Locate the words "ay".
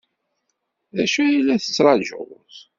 1.23-1.37